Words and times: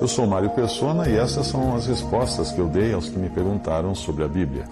Eu 0.00 0.08
sou 0.08 0.26
Mário 0.26 0.48
Persona 0.50 1.06
e 1.06 1.16
essas 1.16 1.48
são 1.48 1.76
as 1.76 1.86
respostas 1.86 2.50
que 2.50 2.58
eu 2.58 2.66
dei 2.66 2.94
aos 2.94 3.10
que 3.10 3.18
me 3.18 3.28
perguntaram 3.28 3.94
sobre 3.94 4.24
a 4.24 4.28
Bíblia. 4.28 4.64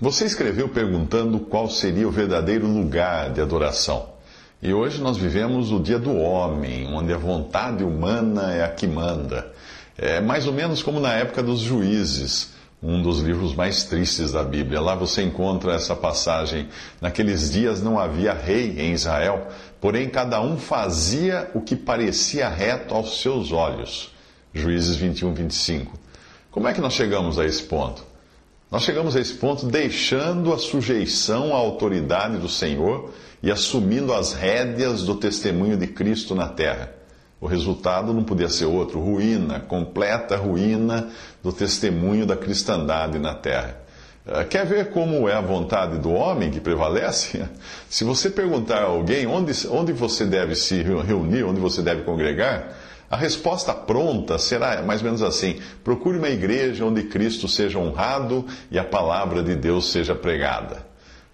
Você 0.00 0.24
escreveu 0.24 0.68
perguntando 0.68 1.40
qual 1.40 1.68
seria 1.68 2.06
o 2.06 2.12
verdadeiro 2.12 2.68
lugar 2.68 3.32
de 3.32 3.40
adoração. 3.40 4.06
E 4.62 4.72
hoje 4.72 5.00
nós 5.02 5.16
vivemos 5.16 5.72
o 5.72 5.80
dia 5.80 5.98
do 5.98 6.16
homem, 6.16 6.86
onde 6.94 7.12
a 7.12 7.18
vontade 7.18 7.82
humana 7.82 8.54
é 8.54 8.62
a 8.62 8.68
que 8.68 8.86
manda. 8.86 9.52
É 9.96 10.20
mais 10.20 10.46
ou 10.46 10.52
menos 10.52 10.80
como 10.80 11.00
na 11.00 11.12
época 11.14 11.42
dos 11.42 11.58
juízes, 11.58 12.52
um 12.80 13.02
dos 13.02 13.20
livros 13.20 13.54
mais 13.54 13.84
tristes 13.84 14.32
da 14.32 14.44
Bíblia. 14.44 14.80
Lá 14.80 14.94
você 14.94 15.22
encontra 15.22 15.74
essa 15.74 15.96
passagem: 15.96 16.68
Naqueles 17.00 17.50
dias 17.50 17.82
não 17.82 17.98
havia 17.98 18.32
rei 18.32 18.78
em 18.78 18.92
Israel, 18.92 19.48
porém 19.80 20.08
cada 20.08 20.40
um 20.40 20.56
fazia 20.58 21.50
o 21.54 21.60
que 21.60 21.76
parecia 21.76 22.48
reto 22.48 22.94
aos 22.94 23.20
seus 23.20 23.52
olhos. 23.52 24.12
Juízes 24.52 24.96
21, 24.96 25.34
25. 25.34 25.98
Como 26.50 26.66
é 26.66 26.72
que 26.72 26.80
nós 26.80 26.94
chegamos 26.94 27.38
a 27.38 27.44
esse 27.44 27.62
ponto? 27.62 28.04
Nós 28.70 28.82
chegamos 28.82 29.16
a 29.16 29.20
esse 29.20 29.34
ponto 29.34 29.66
deixando 29.66 30.52
a 30.52 30.58
sujeição 30.58 31.54
à 31.54 31.58
autoridade 31.58 32.36
do 32.36 32.48
Senhor 32.48 33.12
e 33.42 33.50
assumindo 33.50 34.12
as 34.12 34.32
rédeas 34.32 35.02
do 35.04 35.14
testemunho 35.14 35.76
de 35.76 35.86
Cristo 35.86 36.34
na 36.34 36.48
terra. 36.48 36.92
O 37.40 37.46
resultado 37.46 38.12
não 38.12 38.24
podia 38.24 38.48
ser 38.48 38.66
outro: 38.66 39.00
ruína, 39.00 39.60
completa 39.60 40.36
ruína 40.36 41.08
do 41.42 41.52
testemunho 41.52 42.26
da 42.26 42.36
cristandade 42.36 43.18
na 43.18 43.34
terra. 43.34 43.80
Ah, 44.30 44.44
quer 44.44 44.66
ver 44.66 44.90
como 44.90 45.26
é 45.26 45.32
a 45.32 45.40
vontade 45.40 45.96
do 45.96 46.12
homem 46.12 46.50
que 46.50 46.60
prevalece? 46.60 47.42
Se 47.88 48.04
você 48.04 48.28
perguntar 48.28 48.82
a 48.82 48.86
alguém 48.86 49.26
onde, 49.26 49.66
onde 49.68 49.92
você 49.92 50.26
deve 50.26 50.54
se 50.54 50.82
reunir, 50.82 51.44
onde 51.44 51.58
você 51.58 51.80
deve 51.80 52.02
congregar, 52.02 52.76
a 53.10 53.16
resposta 53.16 53.72
pronta 53.72 54.38
será 54.38 54.82
mais 54.82 55.00
ou 55.00 55.06
menos 55.06 55.22
assim: 55.22 55.58
procure 55.82 56.18
uma 56.18 56.28
igreja 56.28 56.84
onde 56.84 57.04
Cristo 57.04 57.48
seja 57.48 57.78
honrado 57.78 58.44
e 58.70 58.78
a 58.78 58.84
palavra 58.84 59.42
de 59.42 59.54
Deus 59.54 59.90
seja 59.90 60.14
pregada. 60.14 60.86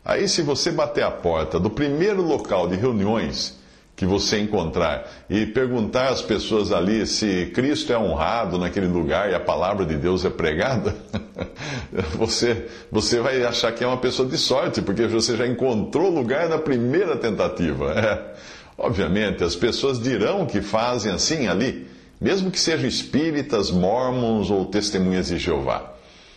Aí, 0.05 0.29
se 0.29 0.43
você 0.43 0.71
bater 0.71 1.03
a 1.03 1.11
porta 1.11 1.59
do 1.59 1.71
primeiro 1.71 2.23
local 2.23 2.69
de 2.69 2.77
reuniões 2.77 3.59
que 3.97 4.05
você 4.05 4.41
encontrar 4.41 5.09
e 5.31 5.47
perguntar 5.47 6.09
às 6.09 6.21
pessoas 6.21 6.73
ali 6.73 7.07
se 7.07 7.47
Cristo 7.55 7.93
é 7.93 7.99
honrado 7.99 8.59
naquele 8.59 8.89
lugar 8.89 9.31
e 9.31 9.35
a 9.35 9.41
palavra 9.41 9.87
de 9.87 9.97
Deus 9.97 10.25
é 10.25 10.31
pregada, 10.31 10.97
você, 12.19 12.67
você 12.91 13.21
vai 13.21 13.45
achar 13.45 13.73
que 13.73 13.85
é 13.85 13.87
uma 13.87 13.99
pessoa 13.99 14.29
de 14.29 14.37
sorte, 14.37 14.83
porque 14.83 15.07
você 15.07 15.37
já 15.37 15.47
encontrou 15.47 16.11
lugar 16.11 16.49
na 16.49 16.59
primeira 16.59 17.17
tentativa. 17.17 17.93
É. 17.93 18.35
Obviamente, 18.77 19.45
as 19.45 19.55
pessoas 19.55 20.01
dirão 20.01 20.47
que 20.47 20.61
fazem 20.61 21.13
assim 21.13 21.47
ali, 21.47 21.87
mesmo 22.21 22.51
que 22.51 22.59
sejam 22.59 22.89
espíritas, 22.89 23.71
mormons 23.71 24.51
ou 24.51 24.65
testemunhas 24.65 25.29
de 25.29 25.39
Jeová. 25.39 25.93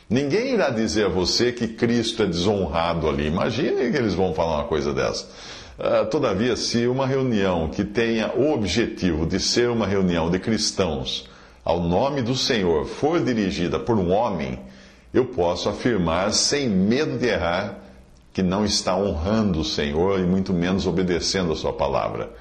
Ninguém 0.09 0.53
irá 0.53 0.69
dizer 0.69 1.07
a 1.07 1.09
você 1.09 1.51
que 1.51 1.67
Cristo 1.67 2.23
é 2.23 2.27
desonrado 2.27 3.09
ali. 3.09 3.27
Imagine 3.27 3.91
que 3.91 3.97
eles 3.97 4.13
vão 4.13 4.33
falar 4.33 4.57
uma 4.57 4.63
coisa 4.65 4.93
dessa. 4.93 5.25
Uh, 5.77 6.09
todavia, 6.09 6.55
se 6.55 6.87
uma 6.87 7.05
reunião 7.05 7.69
que 7.69 7.83
tenha 7.83 8.33
o 8.33 8.51
objetivo 8.51 9.27
de 9.27 9.39
ser 9.39 9.69
uma 9.69 9.85
reunião 9.85 10.29
de 10.29 10.39
cristãos 10.39 11.29
ao 11.63 11.79
nome 11.79 12.23
do 12.23 12.35
Senhor 12.35 12.85
for 12.85 13.23
dirigida 13.23 13.77
por 13.77 13.95
um 13.97 14.11
homem, 14.11 14.59
eu 15.13 15.25
posso 15.25 15.69
afirmar 15.69 16.33
sem 16.33 16.67
medo 16.67 17.19
de 17.19 17.27
errar 17.27 17.77
que 18.33 18.41
não 18.41 18.65
está 18.65 18.95
honrando 18.95 19.59
o 19.59 19.65
Senhor 19.65 20.19
e 20.19 20.23
muito 20.23 20.51
menos 20.51 20.87
obedecendo 20.87 21.51
a 21.51 21.55
sua 21.55 21.73
palavra. 21.73 22.31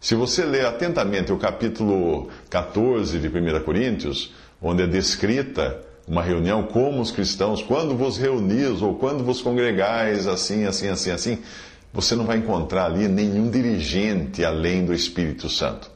Se 0.00 0.14
você 0.14 0.44
ler 0.44 0.66
atentamente 0.66 1.32
o 1.32 1.38
capítulo 1.38 2.28
14 2.50 3.18
de 3.18 3.28
1 3.28 3.60
Coríntios, 3.64 4.32
onde 4.62 4.82
é 4.82 4.86
descrita 4.86 5.80
uma 6.06 6.22
reunião 6.22 6.62
como 6.64 7.00
os 7.00 7.10
cristãos, 7.10 7.62
quando 7.62 7.96
vos 7.96 8.16
reunis 8.16 8.80
ou 8.80 8.94
quando 8.94 9.24
vos 9.24 9.42
congregais, 9.42 10.26
assim, 10.26 10.64
assim, 10.64 10.88
assim, 10.88 11.10
assim, 11.10 11.38
você 11.96 12.14
não 12.14 12.26
vai 12.26 12.36
encontrar 12.36 12.84
ali 12.84 13.08
nenhum 13.08 13.48
dirigente 13.50 14.44
além 14.44 14.84
do 14.84 14.92
Espírito 14.92 15.48
Santo. 15.48 15.90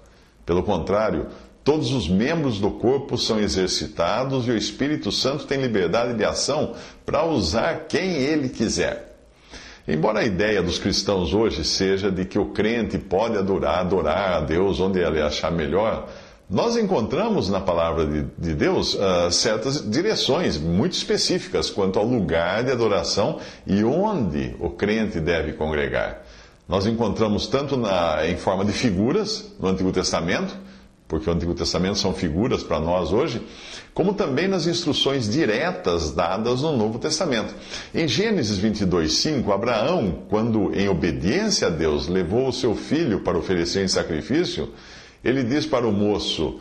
Pelo 0.46 0.62
contrário, 0.62 1.26
todos 1.62 1.92
os 1.92 2.08
membros 2.08 2.58
do 2.58 2.70
corpo 2.70 3.18
são 3.18 3.38
exercitados 3.38 4.48
e 4.48 4.50
o 4.50 4.56
Espírito 4.56 5.12
Santo 5.12 5.46
tem 5.46 5.60
liberdade 5.60 6.14
de 6.14 6.24
ação 6.24 6.74
para 7.04 7.26
usar 7.26 7.84
quem 7.86 8.14
ele 8.14 8.48
quiser. 8.48 9.14
Embora 9.86 10.20
a 10.20 10.24
ideia 10.24 10.62
dos 10.62 10.78
cristãos 10.78 11.34
hoje 11.34 11.66
seja 11.66 12.10
de 12.10 12.24
que 12.24 12.38
o 12.38 12.46
crente 12.46 12.96
pode 12.96 13.36
adorar, 13.36 13.80
adorar 13.80 14.32
a 14.32 14.40
Deus 14.40 14.80
onde 14.80 15.00
ele 15.00 15.20
achar 15.20 15.52
melhor, 15.52 16.08
nós 16.50 16.76
encontramos 16.76 17.48
na 17.48 17.60
palavra 17.60 18.04
de, 18.04 18.26
de 18.36 18.54
Deus 18.54 18.94
uh, 18.94 19.30
certas 19.30 19.88
direções 19.88 20.58
muito 20.58 20.94
específicas 20.94 21.70
quanto 21.70 21.96
ao 21.96 22.04
lugar 22.04 22.64
de 22.64 22.72
adoração 22.72 23.38
e 23.64 23.84
onde 23.84 24.56
o 24.58 24.68
crente 24.68 25.20
deve 25.20 25.52
congregar. 25.52 26.22
Nós 26.68 26.86
encontramos 26.86 27.46
tanto 27.46 27.76
na, 27.76 28.26
em 28.26 28.36
forma 28.36 28.64
de 28.64 28.72
figuras 28.72 29.52
no 29.60 29.68
Antigo 29.68 29.92
Testamento, 29.92 30.56
porque 31.06 31.30
o 31.30 31.32
Antigo 31.32 31.54
Testamento 31.54 31.98
são 31.98 32.12
figuras 32.12 32.64
para 32.64 32.80
nós 32.80 33.12
hoje, 33.12 33.42
como 33.94 34.14
também 34.14 34.48
nas 34.48 34.66
instruções 34.66 35.28
diretas 35.28 36.10
dadas 36.12 36.62
no 36.62 36.76
Novo 36.76 36.98
Testamento. 36.98 37.54
Em 37.94 38.08
Gênesis 38.08 38.58
22, 38.58 39.12
5, 39.14 39.52
Abraão, 39.52 40.22
quando 40.28 40.72
em 40.74 40.88
obediência 40.88 41.68
a 41.68 41.70
Deus 41.70 42.08
levou 42.08 42.48
o 42.48 42.52
seu 42.52 42.74
filho 42.74 43.20
para 43.20 43.38
oferecer 43.38 43.84
em 43.84 43.88
sacrifício, 43.88 44.72
ele 45.22 45.42
diz 45.42 45.66
para 45.66 45.86
o 45.86 45.92
moço 45.92 46.60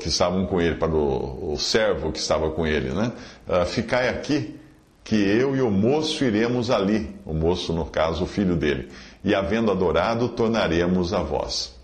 que 0.00 0.08
estavam 0.08 0.46
com 0.46 0.60
ele, 0.60 0.76
para 0.76 0.90
o, 0.90 1.52
o 1.52 1.58
servo 1.58 2.10
que 2.10 2.18
estava 2.18 2.50
com 2.50 2.66
ele, 2.66 2.90
né? 2.90 3.12
Ah, 3.46 3.64
ficai 3.64 4.08
aqui, 4.08 4.58
que 5.04 5.16
eu 5.16 5.54
e 5.56 5.62
o 5.62 5.70
moço 5.70 6.24
iremos 6.24 6.70
ali. 6.70 7.14
O 7.24 7.32
moço, 7.32 7.72
no 7.72 7.84
caso, 7.84 8.24
o 8.24 8.26
filho 8.26 8.56
dele. 8.56 8.88
E 9.24 9.34
havendo 9.34 9.70
adorado, 9.70 10.28
tornaremos 10.28 11.12
a 11.12 11.22
vós. 11.22 11.78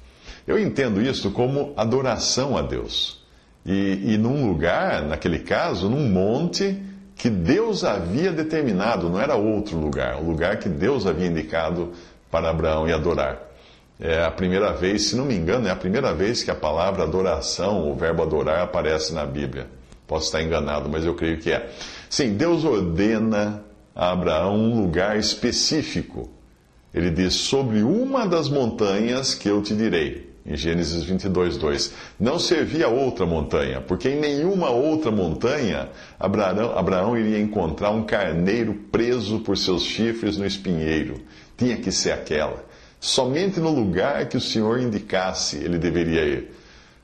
Eu 0.46 0.58
entendo 0.58 1.00
isso 1.00 1.30
como 1.30 1.72
adoração 1.76 2.56
a 2.56 2.62
Deus. 2.62 3.24
E, 3.64 4.14
e 4.14 4.18
num 4.18 4.46
lugar, 4.46 5.02
naquele 5.02 5.38
caso, 5.38 5.88
num 5.88 6.08
monte 6.08 6.82
que 7.16 7.30
Deus 7.30 7.84
havia 7.84 8.30
determinado, 8.30 9.08
não 9.08 9.20
era 9.20 9.36
outro 9.36 9.78
lugar, 9.78 10.20
o 10.20 10.26
lugar 10.26 10.58
que 10.58 10.68
Deus 10.68 11.06
havia 11.06 11.28
indicado 11.28 11.92
para 12.30 12.50
Abraão 12.50 12.88
e 12.88 12.92
adorar. 12.92 13.38
É 13.98 14.24
a 14.24 14.30
primeira 14.30 14.72
vez, 14.72 15.06
se 15.06 15.16
não 15.16 15.24
me 15.24 15.34
engano, 15.34 15.68
é 15.68 15.70
a 15.70 15.76
primeira 15.76 16.12
vez 16.12 16.42
que 16.42 16.50
a 16.50 16.54
palavra 16.54 17.04
adoração, 17.04 17.90
o 17.90 17.94
verbo 17.94 18.22
adorar, 18.22 18.60
aparece 18.60 19.12
na 19.12 19.24
Bíblia. 19.24 19.68
Posso 20.06 20.26
estar 20.26 20.42
enganado, 20.42 20.88
mas 20.88 21.04
eu 21.04 21.14
creio 21.14 21.38
que 21.38 21.50
é. 21.50 21.70
Sim, 22.10 22.34
Deus 22.34 22.64
ordena 22.64 23.62
a 23.94 24.10
Abraão 24.10 24.56
um 24.56 24.82
lugar 24.82 25.16
específico. 25.16 26.28
Ele 26.92 27.10
diz: 27.10 27.34
Sobre 27.34 27.82
uma 27.82 28.26
das 28.26 28.48
montanhas 28.48 29.34
que 29.34 29.48
eu 29.48 29.62
te 29.62 29.74
direi 29.74 30.34
em 30.46 30.56
Gênesis 30.56 31.04
22, 31.04 31.56
2. 31.56 31.92
Não 32.20 32.38
servia 32.38 32.88
outra 32.88 33.24
montanha, 33.24 33.80
porque 33.80 34.10
em 34.10 34.20
nenhuma 34.20 34.70
outra 34.70 35.10
montanha 35.10 35.88
Abraão, 36.20 36.76
Abraão 36.76 37.16
iria 37.16 37.40
encontrar 37.40 37.90
um 37.90 38.04
carneiro 38.04 38.74
preso 38.92 39.40
por 39.40 39.56
seus 39.56 39.82
chifres 39.82 40.36
no 40.36 40.44
espinheiro. 40.44 41.22
Tinha 41.56 41.76
que 41.76 41.90
ser 41.90 42.12
aquela. 42.12 42.64
Somente 43.04 43.60
no 43.60 43.68
lugar 43.68 44.30
que 44.30 44.36
o 44.38 44.40
Senhor 44.40 44.80
indicasse 44.80 45.58
ele 45.58 45.76
deveria 45.76 46.24
ir. 46.24 46.54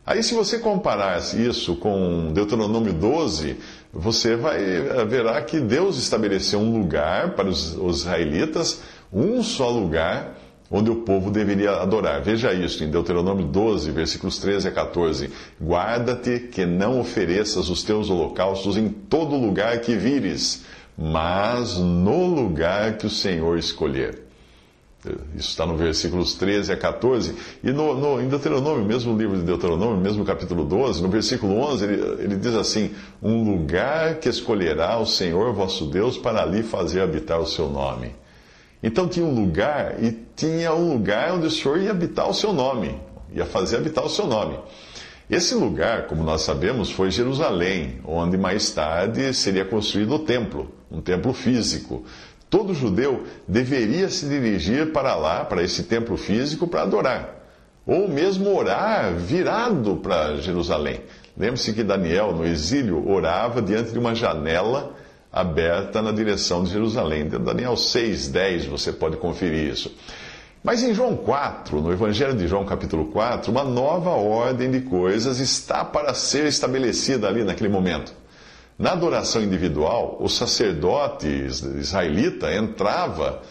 Aí, 0.06 0.22
se 0.22 0.32
você 0.32 0.58
comparar 0.58 1.18
isso 1.34 1.76
com 1.76 2.32
Deuteronômio 2.32 2.94
12, 2.94 3.58
você 3.92 4.34
vai 4.34 4.58
verá 5.06 5.42
que 5.42 5.60
Deus 5.60 5.98
estabeleceu 5.98 6.58
um 6.58 6.72
lugar 6.72 7.34
para 7.34 7.46
os, 7.46 7.76
os 7.76 7.98
israelitas, 7.98 8.80
um 9.12 9.42
só 9.42 9.68
lugar 9.68 10.38
onde 10.70 10.90
o 10.90 11.02
povo 11.02 11.30
deveria 11.30 11.72
adorar. 11.72 12.22
Veja 12.22 12.50
isso 12.54 12.82
em 12.82 12.90
Deuteronômio 12.90 13.44
12, 13.44 13.90
versículos 13.90 14.38
13 14.38 14.68
a 14.68 14.72
14. 14.72 15.30
Guarda-te 15.62 16.48
que 16.50 16.64
não 16.64 16.98
ofereças 16.98 17.68
os 17.68 17.82
teus 17.82 18.08
holocaustos 18.08 18.78
em 18.78 18.88
todo 18.88 19.36
lugar 19.36 19.78
que 19.80 19.94
vires, 19.96 20.64
mas 20.96 21.76
no 21.76 22.24
lugar 22.24 22.96
que 22.96 23.04
o 23.04 23.10
Senhor 23.10 23.58
escolher. 23.58 24.29
Isso 25.34 25.48
está 25.48 25.64
no 25.64 25.76
versículos 25.76 26.34
13 26.34 26.72
a 26.72 26.76
14. 26.76 27.34
E 27.64 27.72
no, 27.72 27.94
no, 27.98 28.20
em 28.20 28.28
Deuteronômio, 28.28 28.84
mesmo 28.84 29.16
livro 29.16 29.36
de 29.38 29.44
Deuteronômio, 29.44 29.96
mesmo 29.96 30.24
capítulo 30.24 30.64
12, 30.64 31.02
no 31.02 31.08
versículo 31.08 31.58
11, 31.58 31.84
ele, 31.84 32.22
ele 32.22 32.36
diz 32.36 32.54
assim: 32.54 32.90
Um 33.22 33.42
lugar 33.42 34.16
que 34.16 34.28
escolherá 34.28 34.98
o 34.98 35.06
Senhor 35.06 35.54
vosso 35.54 35.86
Deus 35.86 36.18
para 36.18 36.42
ali 36.42 36.62
fazer 36.62 37.00
habitar 37.00 37.40
o 37.40 37.46
seu 37.46 37.70
nome. 37.70 38.14
Então 38.82 39.08
tinha 39.08 39.24
um 39.24 39.34
lugar, 39.34 40.02
e 40.02 40.12
tinha 40.36 40.74
um 40.74 40.92
lugar 40.92 41.32
onde 41.32 41.46
o 41.46 41.50
Senhor 41.50 41.78
ia 41.78 41.90
habitar 41.90 42.28
o 42.28 42.34
seu 42.34 42.52
nome, 42.52 42.98
ia 43.32 43.46
fazer 43.46 43.76
habitar 43.76 44.04
o 44.04 44.10
seu 44.10 44.26
nome. 44.26 44.58
Esse 45.30 45.54
lugar, 45.54 46.08
como 46.08 46.24
nós 46.24 46.42
sabemos, 46.42 46.90
foi 46.90 47.10
Jerusalém, 47.10 48.00
onde 48.04 48.36
mais 48.36 48.70
tarde 48.70 49.32
seria 49.32 49.64
construído 49.64 50.14
o 50.14 50.18
templo, 50.18 50.70
um 50.90 51.00
templo 51.00 51.32
físico. 51.32 52.04
Todo 52.50 52.74
judeu 52.74 53.22
deveria 53.46 54.08
se 54.08 54.26
dirigir 54.26 54.92
para 54.92 55.14
lá, 55.14 55.44
para 55.44 55.62
esse 55.62 55.84
templo 55.84 56.16
físico, 56.16 56.66
para 56.66 56.82
adorar. 56.82 57.36
Ou 57.86 58.08
mesmo 58.08 58.54
orar 58.54 59.14
virado 59.14 59.96
para 59.96 60.36
Jerusalém. 60.36 61.00
Lembre-se 61.38 61.72
que 61.72 61.84
Daniel, 61.84 62.32
no 62.32 62.44
exílio, 62.44 63.08
orava 63.08 63.62
diante 63.62 63.92
de 63.92 63.98
uma 63.98 64.16
janela 64.16 64.94
aberta 65.32 66.02
na 66.02 66.10
direção 66.10 66.64
de 66.64 66.70
Jerusalém. 66.70 67.28
Daniel 67.28 67.76
6, 67.76 68.28
10, 68.28 68.66
você 68.66 68.92
pode 68.92 69.16
conferir 69.16 69.70
isso. 69.70 69.96
Mas 70.62 70.82
em 70.82 70.92
João 70.92 71.16
4, 71.16 71.80
no 71.80 71.90
Evangelho 71.92 72.34
de 72.34 72.46
João, 72.46 72.66
capítulo 72.66 73.06
4, 73.06 73.50
uma 73.50 73.64
nova 73.64 74.10
ordem 74.10 74.70
de 74.70 74.80
coisas 74.80 75.38
está 75.38 75.84
para 75.84 76.12
ser 76.12 76.46
estabelecida 76.46 77.28
ali 77.28 77.44
naquele 77.44 77.70
momento. 77.70 78.12
Na 78.80 78.92
adoração 78.92 79.42
individual, 79.42 80.16
o 80.20 80.26
sacerdote 80.26 81.28
israelita 81.28 82.50
entrava 82.54 83.42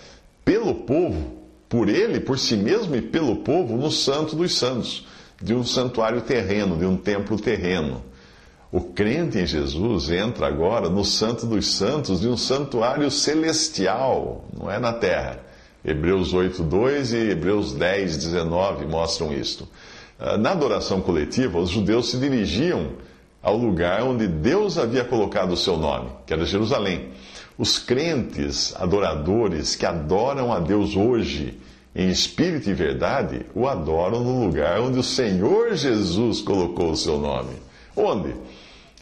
pelo 0.44 0.74
povo, 0.74 1.38
por 1.70 1.88
ele, 1.88 2.20
por 2.20 2.40
si 2.40 2.58
mesmo 2.58 2.96
e 2.96 3.02
pelo 3.04 3.36
povo, 3.36 3.78
no 3.78 3.92
Santo 3.92 4.36
dos 4.36 4.58
Santos, 4.58 5.06
de 5.40 5.54
um 5.54 5.64
santuário 5.64 6.22
terreno, 6.22 6.80
de 6.80 6.86
um 6.88 6.98
templo 6.98 7.38
terreno. 7.38 8.04
O 8.72 8.82
crente 8.82 9.38
em 9.38 9.46
Jesus 9.46 10.10
entra 10.10 10.48
agora 10.48 10.90
no 10.90 11.06
Santo 11.06 11.46
dos 11.46 11.76
Santos, 11.76 12.22
de 12.22 12.28
um 12.28 12.36
santuário 12.36 13.12
celestial, 13.12 14.46
não 14.52 14.72
é 14.72 14.80
na 14.80 14.94
terra. 14.94 15.42
Hebreus 15.86 16.34
8, 16.34 16.64
2 16.64 17.14
e 17.14 17.18
Hebreus 17.30 17.74
10, 17.74 18.18
19 18.18 18.88
mostram 18.88 19.32
isto. 19.32 19.68
Ah, 20.18 20.40
na 20.40 20.54
adoração 20.54 21.02
coletiva, 21.02 21.60
os 21.60 21.70
judeus 21.70 22.10
se 22.10 22.18
dirigiam 22.18 22.94
ao 23.42 23.58
lugar 23.58 24.04
onde 24.04 24.28
Deus 24.28 24.78
havia 24.78 25.04
colocado 25.04 25.52
o 25.52 25.58
seu 25.58 25.78
nome, 25.78 26.10
que 26.26 26.34
era 26.34 26.46
Jerusalém. 26.46 27.10
Os 27.58 27.80
crentes 27.80 28.74
adoradores 28.76 29.76
que 29.76 29.86
adoram 29.86 30.54
a 30.54 30.60
Deus 30.60 30.96
hoje, 30.96 31.60
em 31.96 32.10
espírito 32.10 32.70
e 32.70 32.74
verdade, 32.74 33.46
o 33.54 33.68
adoram 33.68 34.24
no 34.24 34.46
lugar 34.46 34.80
onde 34.80 35.00
o 35.00 35.04
Senhor 35.04 35.76
Jesus 35.76 36.42
colocou 36.42 36.92
o 36.92 36.98
seu 36.98 37.18
nome. 37.18 37.54
Onde? 37.96 38.34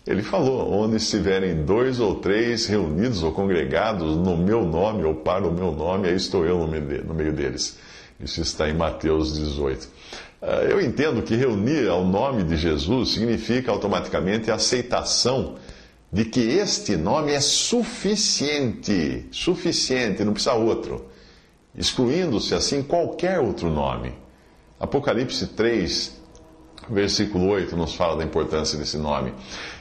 Ele 0.08 0.24
falou: 0.24 0.72
onde 0.72 0.96
estiverem 0.96 1.66
dois 1.66 2.00
ou 2.00 2.16
três 2.16 2.66
reunidos 2.66 3.24
ou 3.24 3.32
congregados 3.34 4.16
no 4.16 4.38
meu 4.38 4.64
nome 4.64 5.04
ou 5.04 5.14
para 5.14 5.46
o 5.46 5.52
meu 5.52 5.72
nome, 5.72 6.08
aí 6.08 6.16
estou 6.16 6.46
eu 6.46 6.60
no 6.60 7.14
meio 7.14 7.34
deles. 7.34 7.78
Isso 8.20 8.42
está 8.42 8.68
em 8.68 8.74
Mateus 8.74 9.36
18. 9.36 9.88
Ah, 10.42 10.64
eu 10.64 10.80
entendo 10.80 11.22
que 11.22 11.36
reunir 11.36 11.88
ao 11.90 12.06
nome 12.06 12.44
de 12.44 12.56
Jesus 12.56 13.14
significa 13.14 13.72
automaticamente 13.72 14.52
a 14.52 14.56
aceitação 14.56 15.56
de 16.12 16.26
que 16.26 16.40
este 16.40 16.96
nome 16.96 17.34
é 17.34 17.40
suficiente, 17.40 19.26
suficiente, 19.32 20.24
não 20.24 20.34
precisa 20.34 20.54
outro, 20.54 21.06
excluindo-se 21.76 22.54
assim 22.54 22.82
qualquer 22.82 23.40
outro 23.40 23.70
nome. 23.70 24.14
Apocalipse 24.80 25.48
3, 25.48 26.16
versículo 26.90 27.48
8, 27.50 27.76
nos 27.76 27.96
fala 27.96 28.18
da 28.18 28.24
importância 28.24 28.78
desse 28.78 28.98
nome. 28.98 29.34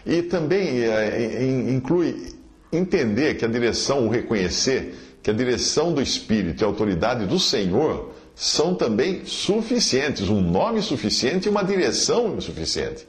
E 0.05 0.23
também 0.23 0.81
é, 0.81 1.45
inclui 1.71 2.35
entender 2.73 3.35
que 3.35 3.45
a 3.45 3.49
direção, 3.49 4.07
o 4.07 4.11
reconhecer 4.11 4.95
que 5.23 5.31
a 5.31 5.35
direção 5.35 5.93
do 5.93 6.01
Espírito 6.01 6.63
e 6.63 6.65
a 6.65 6.69
autoridade 6.69 7.27
do 7.27 7.39
Senhor 7.39 8.15
são 8.37 8.75
também 8.75 9.25
suficientes, 9.25 10.29
um 10.29 10.43
nome 10.43 10.83
suficiente 10.83 11.47
e 11.47 11.49
uma 11.49 11.65
direção 11.65 12.39
suficiente, 12.39 13.09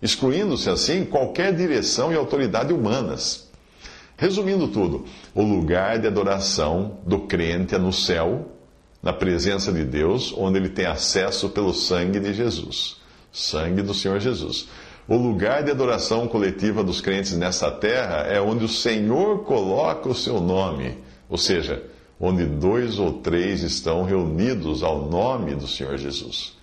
excluindo-se 0.00 0.70
assim 0.70 1.04
qualquer 1.04 1.52
direção 1.52 2.12
e 2.12 2.16
autoridade 2.16 2.72
humanas. 2.72 3.50
Resumindo 4.16 4.68
tudo, 4.68 5.04
o 5.34 5.42
lugar 5.42 5.98
de 5.98 6.06
adoração 6.06 6.98
do 7.04 7.22
crente 7.22 7.74
é 7.74 7.78
no 7.78 7.92
céu, 7.92 8.52
na 9.02 9.12
presença 9.12 9.72
de 9.72 9.84
Deus, 9.84 10.32
onde 10.36 10.58
ele 10.58 10.68
tem 10.68 10.86
acesso 10.86 11.48
pelo 11.48 11.74
sangue 11.74 12.20
de 12.20 12.32
Jesus, 12.32 12.98
sangue 13.32 13.82
do 13.82 13.92
Senhor 13.92 14.20
Jesus. 14.20 14.68
O 15.08 15.16
lugar 15.16 15.64
de 15.64 15.72
adoração 15.72 16.28
coletiva 16.28 16.84
dos 16.84 17.00
crentes 17.00 17.32
nessa 17.32 17.72
terra 17.72 18.26
é 18.28 18.40
onde 18.40 18.64
o 18.64 18.68
Senhor 18.68 19.42
coloca 19.42 20.08
o 20.08 20.14
seu 20.14 20.38
nome, 20.40 20.96
ou 21.28 21.36
seja, 21.36 21.82
onde 22.20 22.44
dois 22.44 22.98
ou 22.98 23.14
três 23.14 23.62
estão 23.62 24.04
reunidos 24.04 24.82
ao 24.82 25.08
nome 25.08 25.54
do 25.54 25.66
Senhor 25.66 25.96
Jesus. 25.96 26.58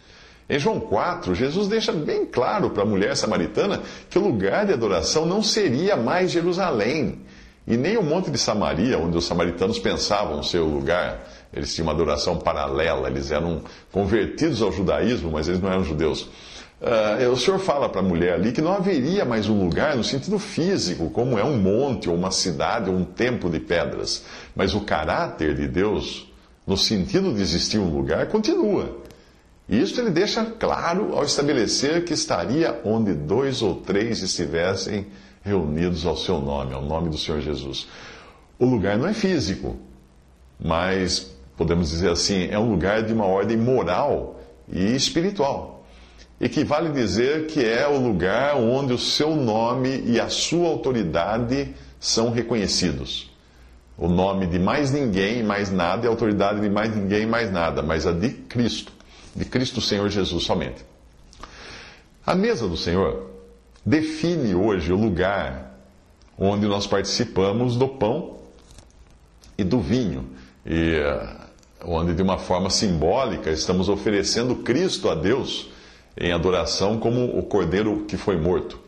Em 0.49 0.59
João 0.59 0.79
4, 0.79 1.35
Jesus 1.35 1.67
deixa 1.67 1.91
bem 1.91 2.25
claro 2.25 2.69
para 2.69 2.83
a 2.83 2.85
mulher 2.85 3.17
samaritana 3.17 3.81
que 4.09 4.17
o 4.17 4.21
lugar 4.21 4.65
de 4.65 4.73
adoração 4.73 5.25
não 5.25 5.41
seria 5.41 5.97
mais 5.97 6.31
Jerusalém, 6.31 7.19
e 7.67 7.75
nem 7.75 7.97
o 7.97 8.03
Monte 8.03 8.31
de 8.31 8.37
Samaria, 8.37 8.97
onde 8.97 9.17
os 9.17 9.25
samaritanos 9.25 9.77
pensavam 9.77 10.41
ser 10.41 10.59
o 10.59 10.69
lugar. 10.69 11.27
Eles 11.53 11.75
tinham 11.75 11.87
uma 11.87 11.93
adoração 11.93 12.37
paralela, 12.37 13.09
eles 13.09 13.29
eram 13.29 13.61
convertidos 13.91 14.61
ao 14.61 14.71
judaísmo, 14.71 15.31
mas 15.31 15.49
eles 15.49 15.59
não 15.59 15.69
eram 15.69 15.83
judeus. 15.83 16.29
Uh, 16.79 17.31
o 17.31 17.35
Senhor 17.35 17.57
fala 17.57 17.89
para 17.89 18.01
a 18.01 18.03
mulher 18.03 18.33
ali 18.35 18.51
que 18.51 18.61
não 18.61 18.71
haveria 18.71 19.25
mais 19.25 19.49
um 19.49 19.63
lugar 19.63 19.95
no 19.95 20.03
sentido 20.03 20.37
físico, 20.37 21.09
como 21.09 21.37
é 21.37 21.43
um 21.43 21.57
monte, 21.57 22.07
ou 22.07 22.15
uma 22.15 22.29
cidade, 22.29 22.87
ou 22.87 22.95
um 22.95 23.03
templo 23.03 23.49
de 23.49 23.59
pedras. 23.59 24.23
Mas 24.55 24.75
o 24.75 24.81
caráter 24.81 25.55
de 25.55 25.67
Deus, 25.67 26.31
no 26.67 26.77
sentido 26.77 27.33
de 27.33 27.41
existir 27.41 27.79
um 27.79 27.89
lugar, 27.89 28.27
continua. 28.27 28.95
E 29.67 29.81
isso 29.81 29.99
ele 29.99 30.11
deixa 30.11 30.45
claro 30.45 31.15
ao 31.15 31.23
estabelecer 31.23 32.05
que 32.05 32.13
estaria 32.13 32.79
onde 32.85 33.11
dois 33.13 33.63
ou 33.63 33.75
três 33.75 34.21
estivessem 34.21 35.07
reunidos 35.41 36.05
ao 36.05 36.15
seu 36.15 36.39
nome, 36.39 36.75
ao 36.75 36.83
nome 36.83 37.09
do 37.09 37.17
Senhor 37.17 37.41
Jesus. 37.41 37.87
O 38.59 38.65
lugar 38.65 38.99
não 38.99 39.07
é 39.07 39.13
físico, 39.13 39.77
mas 40.59 41.35
podemos 41.57 41.89
dizer 41.89 42.11
assim, 42.11 42.47
é 42.51 42.59
um 42.59 42.69
lugar 42.69 43.01
de 43.01 43.13
uma 43.13 43.25
ordem 43.25 43.57
moral 43.57 44.39
e 44.71 44.95
espiritual 44.95 45.76
equivale 46.39 46.91
dizer 46.91 47.47
que 47.47 47.63
é 47.63 47.87
o 47.87 47.99
lugar 47.99 48.55
onde 48.55 48.93
o 48.93 48.97
seu 48.97 49.35
nome 49.35 50.03
e 50.05 50.19
a 50.19 50.29
sua 50.29 50.67
autoridade 50.67 51.73
são 51.99 52.31
reconhecidos. 52.31 53.31
O 53.97 54.07
nome 54.07 54.45
de 54.45 54.59
mais 54.59 54.91
ninguém, 54.91 55.41
mais 55.41 55.71
nada, 55.71 56.05
e 56.05 56.07
a 56.07 56.11
autoridade 56.11 56.61
de 56.61 56.69
mais 56.69 56.95
ninguém, 56.95 57.25
mais 57.25 57.51
nada, 57.51 57.81
mas 57.81 58.05
a 58.05 58.11
de 58.11 58.29
Cristo, 58.29 58.93
de 59.35 59.43
Cristo 59.43 59.81
Senhor 59.81 60.07
Jesus 60.09 60.43
somente. 60.43 60.85
A 62.23 62.35
mesa 62.35 62.67
do 62.67 62.77
Senhor 62.77 63.31
define 63.83 64.53
hoje 64.53 64.93
o 64.93 64.97
lugar 64.97 65.75
onde 66.37 66.67
nós 66.67 66.85
participamos 66.85 67.75
do 67.75 67.87
pão 67.87 68.37
e 69.57 69.63
do 69.63 69.79
vinho, 69.79 70.29
e 70.63 70.97
eh, 70.97 71.29
onde 71.83 72.13
de 72.13 72.21
uma 72.21 72.37
forma 72.37 72.69
simbólica 72.69 73.49
estamos 73.49 73.89
oferecendo 73.89 74.57
Cristo 74.57 75.09
a 75.09 75.15
Deus 75.15 75.71
em 76.19 76.31
adoração 76.31 76.97
como 76.97 77.37
o 77.37 77.43
cordeiro 77.43 78.05
que 78.07 78.17
foi 78.17 78.37
morto. 78.37 78.79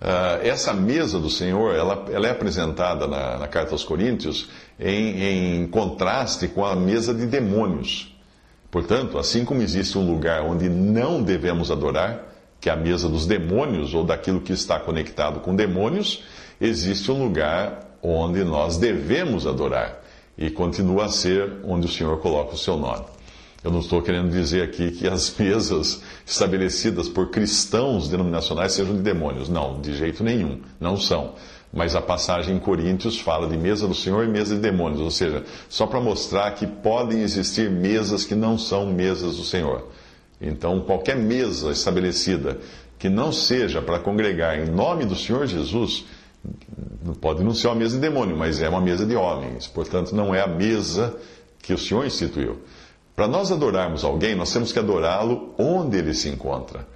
Uh, 0.00 0.42
essa 0.42 0.72
mesa 0.72 1.20
do 1.20 1.30
Senhor, 1.30 1.76
ela, 1.76 2.06
ela 2.10 2.26
é 2.26 2.30
apresentada 2.32 3.06
na, 3.06 3.38
na, 3.38 3.46
carta 3.46 3.70
aos 3.70 3.84
Coríntios 3.84 4.48
em, 4.80 5.60
em 5.62 5.66
contraste 5.68 6.48
com 6.48 6.64
a 6.64 6.74
mesa 6.74 7.14
de 7.14 7.24
demônios. 7.24 8.12
Portanto, 8.68 9.16
assim 9.16 9.44
como 9.44 9.62
existe 9.62 9.96
um 9.96 10.10
lugar 10.10 10.42
onde 10.42 10.68
não 10.68 11.22
devemos 11.22 11.70
adorar, 11.70 12.32
que 12.60 12.68
é 12.68 12.72
a 12.72 12.76
mesa 12.76 13.08
dos 13.08 13.26
demônios 13.26 13.94
ou 13.94 14.02
daquilo 14.02 14.40
que 14.40 14.52
está 14.52 14.80
conectado 14.80 15.38
com 15.38 15.54
demônios, 15.54 16.24
existe 16.60 17.10
um 17.12 17.22
lugar 17.22 17.96
onde 18.02 18.42
nós 18.42 18.78
devemos 18.78 19.46
adorar 19.46 20.02
e 20.36 20.50
continua 20.50 21.04
a 21.04 21.08
ser 21.08 21.60
onde 21.64 21.86
o 21.86 21.90
Senhor 21.90 22.18
coloca 22.18 22.54
o 22.54 22.58
seu 22.58 22.76
nome. 22.76 23.04
Eu 23.64 23.70
não 23.70 23.78
estou 23.78 24.02
querendo 24.02 24.30
dizer 24.30 24.62
aqui 24.62 24.90
que 24.90 25.06
as 25.06 25.36
mesas 25.38 26.02
estabelecidas 26.26 27.08
por 27.08 27.30
cristãos 27.30 28.08
denominacionais 28.08 28.72
sejam 28.72 28.96
de 28.96 29.02
demônios. 29.02 29.48
Não, 29.48 29.80
de 29.80 29.94
jeito 29.94 30.24
nenhum. 30.24 30.60
Não 30.80 30.96
são. 30.96 31.34
Mas 31.72 31.94
a 31.94 32.02
passagem 32.02 32.56
em 32.56 32.58
Coríntios 32.58 33.18
fala 33.20 33.46
de 33.46 33.56
mesa 33.56 33.86
do 33.86 33.94
Senhor 33.94 34.24
e 34.24 34.28
mesa 34.28 34.56
de 34.56 34.60
demônios. 34.60 35.00
Ou 35.00 35.10
seja, 35.10 35.44
só 35.68 35.86
para 35.86 36.00
mostrar 36.00 36.50
que 36.52 36.66
podem 36.66 37.22
existir 37.22 37.70
mesas 37.70 38.24
que 38.24 38.34
não 38.34 38.58
são 38.58 38.86
mesas 38.86 39.36
do 39.36 39.44
Senhor. 39.44 39.86
Então, 40.40 40.80
qualquer 40.80 41.16
mesa 41.16 41.70
estabelecida 41.70 42.58
que 42.98 43.08
não 43.08 43.32
seja 43.32 43.80
para 43.80 44.00
congregar 44.00 44.58
em 44.58 44.70
nome 44.70 45.04
do 45.04 45.14
Senhor 45.14 45.46
Jesus, 45.46 46.04
pode 47.20 47.44
não 47.44 47.54
ser 47.54 47.68
uma 47.68 47.76
mesa 47.76 47.94
de 47.94 48.00
demônio, 48.00 48.36
mas 48.36 48.60
é 48.60 48.68
uma 48.68 48.80
mesa 48.80 49.06
de 49.06 49.14
homens. 49.14 49.68
Portanto, 49.68 50.14
não 50.14 50.34
é 50.34 50.40
a 50.40 50.48
mesa 50.48 51.16
que 51.62 51.72
o 51.72 51.78
Senhor 51.78 52.04
instituiu. 52.04 52.58
Para 53.14 53.28
nós 53.28 53.52
adorarmos 53.52 54.04
alguém, 54.04 54.34
nós 54.34 54.52
temos 54.52 54.72
que 54.72 54.78
adorá-lo 54.78 55.54
onde 55.58 55.98
ele 55.98 56.14
se 56.14 56.28
encontra. 56.28 56.86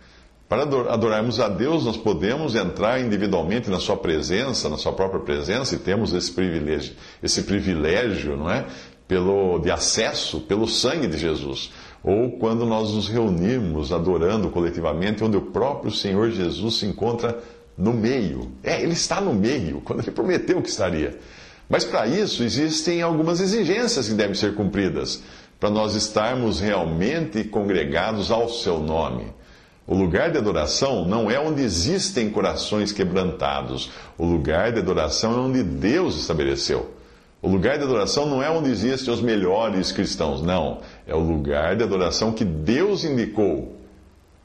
Para 0.49 0.63
adorarmos 0.63 1.41
a 1.41 1.49
Deus, 1.49 1.85
nós 1.85 1.97
podemos 1.97 2.55
entrar 2.55 3.01
individualmente 3.01 3.69
na 3.69 3.81
sua 3.81 3.97
presença, 3.97 4.69
na 4.69 4.77
sua 4.77 4.93
própria 4.93 5.21
presença, 5.21 5.75
e 5.75 5.79
temos 5.79 6.13
esse 6.13 6.31
privilégio, 6.31 6.95
esse 7.21 7.43
privilégio, 7.43 8.37
não 8.37 8.49
é? 8.49 8.65
Pelo, 9.09 9.59
de 9.59 9.71
acesso 9.71 10.41
pelo 10.41 10.69
sangue 10.69 11.09
de 11.09 11.19
Jesus. 11.19 11.73
Ou 12.03 12.39
quando 12.39 12.65
nós 12.65 12.93
nos 12.93 13.09
reunimos 13.09 13.93
adorando 13.93 14.49
coletivamente, 14.51 15.25
onde 15.25 15.37
o 15.37 15.43
próprio 15.43 15.91
Senhor 15.91 16.31
Jesus 16.31 16.77
se 16.77 16.87
encontra 16.87 17.43
no 17.77 17.93
meio. 17.93 18.53
É, 18.63 18.81
ele 18.81 18.93
está 18.93 19.21
no 19.21 19.35
meio, 19.35 19.81
quando 19.81 20.01
ele 20.01 20.13
prometeu 20.13 20.63
que 20.63 20.69
estaria. 20.69 21.19
Mas 21.69 21.85
para 21.85 22.07
isso 22.07 22.45
existem 22.45 23.03
algumas 23.03 23.41
exigências 23.41 24.09
que 24.09 24.15
devem 24.15 24.35
ser 24.35 24.55
cumpridas, 24.55 25.23
para 25.59 25.71
nós 25.71 25.95
estarmos 25.95 26.61
realmente 26.61 27.45
congregados 27.45 28.31
ao 28.31 28.49
seu 28.49 28.79
nome. 28.79 29.35
O 29.87 29.95
lugar 29.95 30.33
de 30.33 30.39
adoração 30.39 31.05
não 31.05 31.31
é 31.31 31.39
onde 31.39 31.63
existem 31.63 32.29
corações 32.29 32.91
quebrantados. 32.91 33.91
O 34.19 34.25
lugar 34.25 34.73
de 34.73 34.81
adoração 34.81 35.33
é 35.33 35.37
onde 35.37 35.63
Deus 35.63 36.17
estabeleceu. 36.17 36.91
O 37.41 37.49
lugar 37.49 37.79
de 37.79 37.85
adoração 37.85 38.27
não 38.27 38.43
é 38.43 38.51
onde 38.51 38.69
existem 38.71 39.15
os 39.15 39.21
melhores 39.21 39.93
cristãos, 39.93 40.43
não. 40.43 40.81
É 41.07 41.15
o 41.15 41.21
lugar 41.21 41.77
de 41.77 41.85
adoração 41.85 42.33
que 42.33 42.45
Deus 42.45 43.05
indicou 43.05 43.77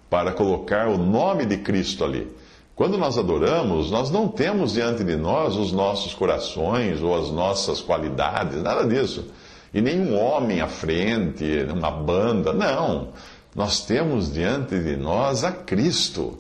para 0.09 0.31
colocar 0.31 0.87
o 0.87 0.97
nome 0.97 1.45
de 1.45 1.57
Cristo 1.57 2.03
ali. 2.03 2.27
Quando 2.75 2.97
nós 2.97 3.17
adoramos, 3.17 3.89
nós 3.89 4.11
não 4.11 4.27
temos 4.27 4.73
diante 4.73 5.03
de 5.03 5.15
nós 5.15 5.55
os 5.55 5.71
nossos 5.71 6.13
corações 6.13 7.01
ou 7.01 7.17
as 7.17 7.31
nossas 7.31 7.81
qualidades, 7.81 8.61
nada 8.61 8.85
disso. 8.85 9.25
E 9.73 9.81
nenhum 9.81 10.17
homem 10.17 10.61
à 10.61 10.67
frente, 10.67 11.45
uma 11.71 11.91
banda, 11.91 12.51
não. 12.51 13.09
Nós 13.55 13.85
temos 13.85 14.33
diante 14.33 14.77
de 14.77 14.95
nós 14.97 15.43
a 15.43 15.51
Cristo. 15.51 16.37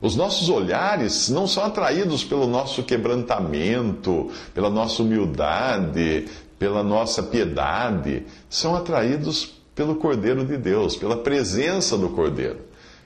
Os 0.00 0.14
nossos 0.14 0.48
olhares 0.48 1.28
não 1.28 1.46
são 1.46 1.64
atraídos 1.64 2.22
pelo 2.22 2.46
nosso 2.46 2.82
quebrantamento, 2.82 4.30
pela 4.54 4.70
nossa 4.70 5.02
humildade, 5.02 6.26
pela 6.58 6.82
nossa 6.82 7.22
piedade, 7.22 8.24
são 8.48 8.76
atraídos 8.76 9.58
pelo 9.74 9.96
Cordeiro 9.96 10.44
de 10.44 10.56
Deus, 10.56 10.96
pela 10.96 11.16
presença 11.16 11.96
do 11.96 12.10
Cordeiro. 12.10 12.58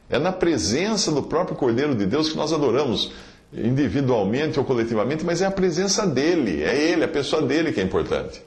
É 0.09 0.19
na 0.19 0.33
presença 0.33 1.11
do 1.11 1.23
próprio 1.23 1.57
Cordeiro 1.57 1.95
de 1.95 2.07
Deus 2.07 2.31
que 2.31 2.37
nós 2.37 2.53
adoramos, 2.53 3.13
individualmente 3.53 4.59
ou 4.59 4.65
coletivamente, 4.65 5.25
mas 5.25 5.43
é 5.43 5.47
a 5.47 5.51
presença 5.51 6.07
dele, 6.07 6.63
é 6.63 6.75
ele, 6.75 7.05
a 7.05 7.09
pessoa 7.09 7.43
dele 7.43 7.73
que 7.73 7.81
é 7.81 7.85
importante. 7.85 8.43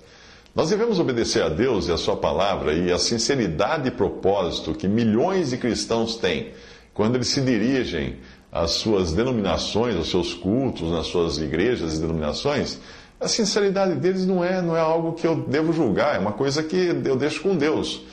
Nós 0.55 0.69
devemos 0.69 0.99
obedecer 0.99 1.43
a 1.43 1.49
Deus 1.49 1.89
e 1.89 1.91
a 1.91 1.97
Sua 1.97 2.15
palavra 2.15 2.73
e 2.73 2.89
a 2.89 2.97
sinceridade 2.97 3.89
e 3.89 3.91
propósito 3.91 4.73
que 4.73 4.87
milhões 4.87 5.49
de 5.49 5.57
cristãos 5.57 6.15
têm 6.15 6.53
quando 6.93 7.15
eles 7.15 7.27
se 7.27 7.41
dirigem 7.41 8.19
às 8.49 8.71
suas 8.71 9.11
denominações, 9.11 9.97
aos 9.97 10.09
seus 10.09 10.33
cultos, 10.33 10.89
nas 10.89 11.07
suas 11.07 11.39
igrejas 11.39 11.97
e 11.97 11.99
denominações. 11.99 12.79
A 13.19 13.27
sinceridade 13.27 13.95
deles 13.95 14.25
não 14.25 14.41
é, 14.41 14.61
não 14.61 14.77
é 14.77 14.79
algo 14.79 15.11
que 15.11 15.27
eu 15.27 15.35
devo 15.35 15.73
julgar, 15.73 16.15
é 16.15 16.19
uma 16.19 16.31
coisa 16.31 16.63
que 16.63 16.77
eu 17.03 17.17
deixo 17.17 17.41
com 17.41 17.57
Deus. 17.57 18.03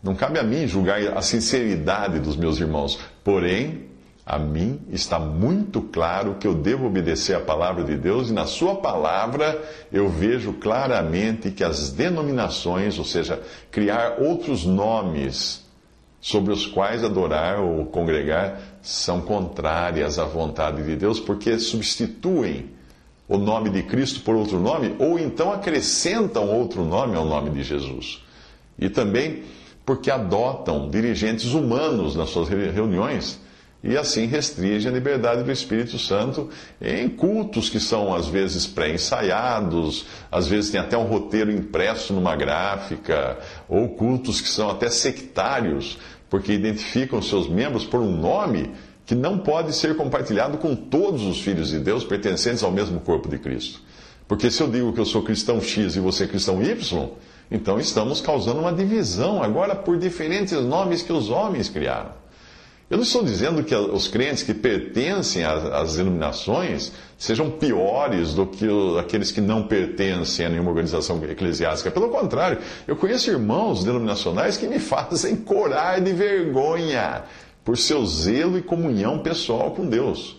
Não 0.00 0.14
cabe 0.14 0.38
a 0.38 0.44
mim 0.44 0.68
julgar 0.68 1.00
a 1.16 1.22
sinceridade 1.22 2.20
dos 2.20 2.36
meus 2.36 2.60
irmãos. 2.60 3.00
Porém, 3.24 3.89
a 4.30 4.38
mim 4.38 4.78
está 4.92 5.18
muito 5.18 5.82
claro 5.82 6.36
que 6.38 6.46
eu 6.46 6.54
devo 6.54 6.86
obedecer 6.86 7.34
à 7.34 7.40
palavra 7.40 7.82
de 7.82 7.96
Deus 7.96 8.30
e 8.30 8.32
na 8.32 8.46
Sua 8.46 8.76
palavra 8.76 9.60
eu 9.92 10.08
vejo 10.08 10.52
claramente 10.52 11.50
que 11.50 11.64
as 11.64 11.90
denominações, 11.90 12.96
ou 12.96 13.04
seja, 13.04 13.42
criar 13.72 14.20
outros 14.20 14.64
nomes 14.64 15.64
sobre 16.20 16.52
os 16.52 16.64
quais 16.64 17.02
adorar 17.02 17.58
ou 17.58 17.86
congregar, 17.86 18.60
são 18.80 19.20
contrárias 19.20 20.16
à 20.16 20.26
vontade 20.26 20.84
de 20.84 20.94
Deus, 20.94 21.18
porque 21.18 21.58
substituem 21.58 22.70
o 23.26 23.36
nome 23.36 23.68
de 23.68 23.82
Cristo 23.82 24.20
por 24.20 24.36
outro 24.36 24.60
nome, 24.60 24.94
ou 25.00 25.18
então 25.18 25.50
acrescentam 25.50 26.48
outro 26.48 26.84
nome 26.84 27.16
ao 27.16 27.24
nome 27.24 27.50
de 27.50 27.64
Jesus. 27.64 28.24
E 28.78 28.88
também 28.88 29.42
porque 29.84 30.08
adotam 30.08 30.88
dirigentes 30.88 31.52
humanos 31.52 32.14
nas 32.14 32.30
suas 32.30 32.48
reuniões 32.48 33.40
e 33.82 33.96
assim 33.96 34.26
restringe 34.26 34.86
a 34.86 34.90
liberdade 34.90 35.42
do 35.42 35.50
Espírito 35.50 35.98
Santo 35.98 36.50
em 36.80 37.08
cultos 37.08 37.70
que 37.70 37.80
são 37.80 38.14
às 38.14 38.26
vezes 38.26 38.66
pré-ensaiados, 38.66 40.06
às 40.30 40.46
vezes 40.46 40.70
tem 40.70 40.80
até 40.80 40.96
um 40.98 41.06
roteiro 41.06 41.50
impresso 41.50 42.12
numa 42.12 42.36
gráfica, 42.36 43.38
ou 43.68 43.88
cultos 43.88 44.40
que 44.40 44.48
são 44.48 44.68
até 44.68 44.90
sectários, 44.90 45.98
porque 46.28 46.52
identificam 46.52 47.22
seus 47.22 47.48
membros 47.48 47.84
por 47.84 48.00
um 48.00 48.14
nome 48.14 48.70
que 49.06 49.14
não 49.14 49.38
pode 49.38 49.74
ser 49.74 49.96
compartilhado 49.96 50.58
com 50.58 50.76
todos 50.76 51.22
os 51.22 51.40
filhos 51.40 51.70
de 51.70 51.80
Deus 51.80 52.04
pertencentes 52.04 52.62
ao 52.62 52.70
mesmo 52.70 53.00
corpo 53.00 53.28
de 53.28 53.38
Cristo. 53.38 53.80
Porque 54.28 54.50
se 54.50 54.62
eu 54.62 54.70
digo 54.70 54.92
que 54.92 55.00
eu 55.00 55.06
sou 55.06 55.22
cristão 55.22 55.60
X 55.60 55.96
e 55.96 56.00
você 56.00 56.24
é 56.24 56.28
cristão 56.28 56.62
Y, 56.62 57.08
então 57.50 57.80
estamos 57.80 58.20
causando 58.20 58.60
uma 58.60 58.72
divisão 58.72 59.42
agora 59.42 59.74
por 59.74 59.98
diferentes 59.98 60.52
nomes 60.52 61.02
que 61.02 61.12
os 61.12 61.30
homens 61.30 61.68
criaram. 61.68 62.19
Eu 62.90 62.96
não 62.96 63.04
estou 63.04 63.22
dizendo 63.22 63.62
que 63.62 63.72
os 63.72 64.08
crentes 64.08 64.42
que 64.42 64.52
pertencem 64.52 65.44
às 65.44 65.94
denominações 65.94 66.90
sejam 67.16 67.48
piores 67.48 68.34
do 68.34 68.44
que 68.44 68.66
aqueles 68.98 69.30
que 69.30 69.40
não 69.40 69.62
pertencem 69.62 70.44
a 70.44 70.48
nenhuma 70.48 70.70
organização 70.70 71.22
eclesiástica. 71.24 71.88
Pelo 71.88 72.08
contrário, 72.08 72.58
eu 72.88 72.96
conheço 72.96 73.30
irmãos 73.30 73.84
denominacionais 73.84 74.56
que 74.56 74.66
me 74.66 74.80
fazem 74.82 75.36
corar 75.36 76.00
de 76.00 76.12
vergonha 76.12 77.22
por 77.64 77.78
seu 77.78 78.04
zelo 78.04 78.58
e 78.58 78.62
comunhão 78.62 79.20
pessoal 79.20 79.70
com 79.70 79.86
Deus. 79.86 80.36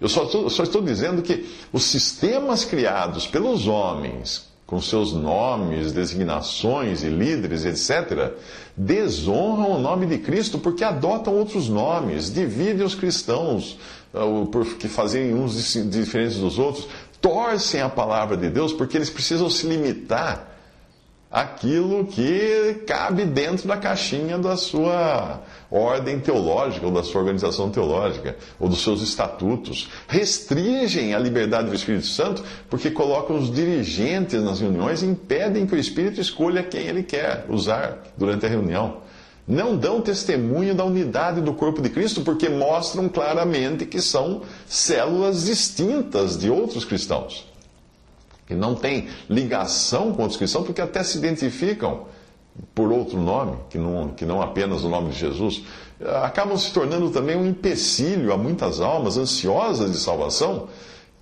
Eu 0.00 0.08
só 0.08 0.24
estou, 0.24 0.48
só 0.48 0.62
estou 0.62 0.80
dizendo 0.80 1.20
que 1.20 1.46
os 1.70 1.84
sistemas 1.84 2.64
criados 2.64 3.26
pelos 3.26 3.68
homens 3.68 4.48
com 4.66 4.80
seus 4.80 5.12
nomes, 5.12 5.92
designações 5.92 7.04
e 7.04 7.08
líderes, 7.08 7.64
etc., 7.64 8.32
desonram 8.76 9.76
o 9.76 9.80
nome 9.80 10.06
de 10.06 10.18
Cristo 10.18 10.58
porque 10.58 10.82
adotam 10.82 11.34
outros 11.34 11.68
nomes, 11.68 12.32
dividem 12.32 12.84
os 12.84 12.94
cristãos, 12.94 13.78
ah, 14.12 14.24
que 14.78 14.88
fazem 14.88 15.32
uns 15.34 15.72
diferentes 15.88 16.38
dos 16.38 16.58
outros, 16.58 16.88
torcem 17.20 17.80
a 17.80 17.88
palavra 17.88 18.36
de 18.36 18.50
Deus 18.50 18.72
porque 18.72 18.96
eles 18.96 19.10
precisam 19.10 19.48
se 19.48 19.66
limitar 19.66 20.55
aquilo 21.30 22.06
que 22.06 22.82
cabe 22.86 23.24
dentro 23.24 23.66
da 23.66 23.76
caixinha 23.76 24.38
da 24.38 24.56
sua 24.56 25.40
ordem 25.70 26.20
teológica, 26.20 26.86
ou 26.86 26.92
da 26.92 27.02
sua 27.02 27.20
organização 27.20 27.68
teológica, 27.70 28.36
ou 28.58 28.68
dos 28.68 28.82
seus 28.82 29.02
estatutos. 29.02 29.90
Restringem 30.06 31.14
a 31.14 31.18
liberdade 31.18 31.68
do 31.68 31.74
Espírito 31.74 32.06
Santo 32.06 32.42
porque 32.70 32.90
colocam 32.90 33.36
os 33.36 33.52
dirigentes 33.52 34.42
nas 34.42 34.60
reuniões 34.60 35.02
e 35.02 35.06
impedem 35.06 35.66
que 35.66 35.74
o 35.74 35.78
Espírito 35.78 36.20
escolha 36.20 36.62
quem 36.62 36.82
ele 36.82 37.02
quer 37.02 37.44
usar 37.48 37.98
durante 38.16 38.46
a 38.46 38.48
reunião. 38.48 38.98
Não 39.46 39.76
dão 39.76 40.00
testemunho 40.00 40.74
da 40.74 40.84
unidade 40.84 41.40
do 41.40 41.54
corpo 41.54 41.80
de 41.80 41.88
Cristo 41.88 42.22
porque 42.22 42.48
mostram 42.48 43.08
claramente 43.08 43.86
que 43.86 44.00
são 44.00 44.42
células 44.66 45.44
distintas 45.44 46.36
de 46.36 46.50
outros 46.50 46.84
cristãos 46.84 47.55
que 48.46 48.54
não 48.54 48.74
têm 48.74 49.08
ligação 49.28 50.12
com 50.12 50.22
outros 50.22 50.38
cristãos, 50.38 50.64
porque 50.64 50.80
até 50.80 51.02
se 51.02 51.18
identificam 51.18 52.06
por 52.74 52.90
outro 52.90 53.18
nome, 53.20 53.56
que 53.68 53.76
não, 53.76 54.08
que 54.08 54.24
não 54.24 54.40
apenas 54.40 54.82
o 54.82 54.88
nome 54.88 55.10
de 55.10 55.18
Jesus, 55.18 55.62
acabam 56.22 56.56
se 56.56 56.72
tornando 56.72 57.10
também 57.10 57.36
um 57.36 57.46
empecilho 57.46 58.32
a 58.32 58.36
muitas 58.36 58.80
almas 58.80 59.16
ansiosas 59.16 59.92
de 59.92 59.98
salvação, 59.98 60.68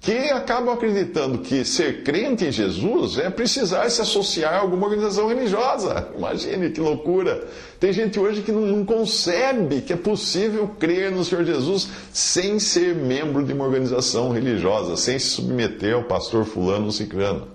que 0.04 0.30
acabam 0.30 0.74
acreditando 0.74 1.38
que 1.38 1.64
ser 1.64 2.02
crente 2.02 2.44
em 2.44 2.52
Jesus 2.52 3.16
é 3.16 3.30
precisar 3.30 3.88
se 3.88 4.02
associar 4.02 4.52
a 4.52 4.58
alguma 4.58 4.84
organização 4.86 5.28
religiosa. 5.28 6.08
Imagine 6.14 6.68
que 6.68 6.78
loucura! 6.78 7.42
Tem 7.80 7.90
gente 7.90 8.20
hoje 8.20 8.42
que 8.42 8.52
não, 8.52 8.84
concebe 8.84 9.80
que 9.80 9.94
é 9.94 9.96
possível 9.96 10.68
crer 10.78 11.10
no 11.10 11.24
Senhor 11.24 11.42
Jesus 11.42 11.88
sem 12.12 12.58
ser 12.58 12.94
membro 12.94 13.42
de 13.42 13.54
uma 13.54 13.64
organização 13.64 14.30
religiosa, 14.30 14.94
sem 14.98 15.18
se 15.18 15.28
submeter 15.28 15.94
ao 15.94 16.04
pastor 16.04 16.44
fulano 16.44 16.84
ou 16.84 16.92
ciclano. 16.92 17.48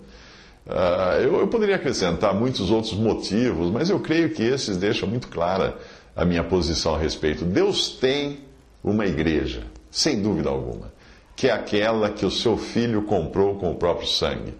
Uh, 0.65 1.21
eu, 1.21 1.39
eu 1.41 1.47
poderia 1.47 1.75
acrescentar 1.75 2.33
muitos 2.33 2.71
outros 2.71 2.93
motivos, 2.93 3.69
mas 3.69 3.91
eu 3.91 3.99
creio 3.99 4.31
que 4.31 4.41
esses 4.41 4.75
deixam 4.75 5.07
muito 5.07 5.27
clara 5.27 5.77
a 6.15 6.25
minha 6.25 6.43
posição 6.43 6.95
a 6.95 6.97
respeito. 6.97 7.45
Deus 7.45 7.89
tem 7.89 8.39
uma 8.83 9.05
igreja, 9.05 9.61
sem 9.91 10.19
dúvida 10.19 10.49
alguma 10.49 10.97
que 11.39 11.47
é 11.47 11.53
aquela 11.53 12.09
que 12.09 12.25
o 12.25 12.31
seu 12.31 12.57
filho 12.57 13.03
comprou 13.03 13.55
com 13.55 13.71
o 13.71 13.75
próprio 13.75 14.05
sangue. 14.05 14.53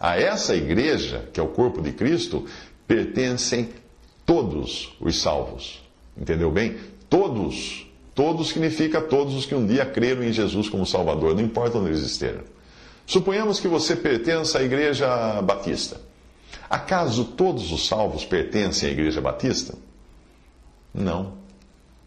A 0.00 0.18
essa 0.18 0.56
igreja, 0.56 1.28
que 1.32 1.38
é 1.38 1.42
o 1.42 1.46
corpo 1.46 1.80
de 1.80 1.92
Cristo, 1.92 2.44
pertencem 2.88 3.68
todos 4.26 4.96
os 5.00 5.22
salvos. 5.22 5.80
Entendeu 6.18 6.50
bem? 6.50 6.76
Todos. 7.08 7.86
Todos 8.16 8.48
significa 8.48 9.00
todos 9.00 9.36
os 9.36 9.46
que 9.46 9.54
um 9.54 9.64
dia 9.64 9.86
creram 9.86 10.24
em 10.24 10.32
Jesus 10.32 10.68
como 10.68 10.84
Salvador, 10.84 11.36
não 11.36 11.42
importa 11.42 11.78
onde 11.78 11.90
eles 11.90 12.00
estejam. 12.00 12.42
Suponhamos 13.06 13.60
que 13.60 13.68
você 13.68 13.94
pertença 13.94 14.58
à 14.58 14.64
igreja 14.64 15.40
batista. 15.40 16.00
Acaso 16.68 17.26
todos 17.26 17.70
os 17.70 17.86
salvos 17.86 18.24
pertencem 18.24 18.88
à 18.88 18.92
Igreja 18.92 19.20
Batista? 19.20 19.74
Não. 20.92 21.34